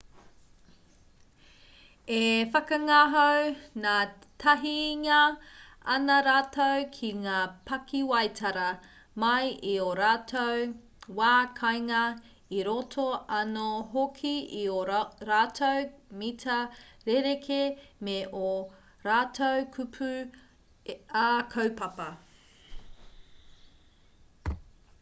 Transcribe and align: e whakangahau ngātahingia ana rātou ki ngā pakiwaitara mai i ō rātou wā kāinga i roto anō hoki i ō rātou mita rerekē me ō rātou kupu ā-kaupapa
e 2.13 2.19
whakangahau 2.53 3.49
ngātahingia 3.81 5.17
ana 5.95 6.15
rātou 6.27 6.87
ki 6.95 7.11
ngā 7.25 7.41
pakiwaitara 7.71 8.63
mai 9.25 9.43
i 9.73 9.75
ō 9.89 9.91
rātou 10.01 10.63
wā 11.21 11.29
kāinga 11.61 12.01
i 12.61 12.65
roto 12.69 13.05
anō 13.41 13.67
hoki 13.93 14.33
i 14.63 14.65
ō 14.79 14.81
rātou 15.33 15.85
mita 16.23 16.59
rerekē 17.11 17.61
me 18.09 18.17
ō 18.43 18.51
rātou 19.11 19.69
kupu 19.77 20.11
ā-kaupapa 21.29 22.11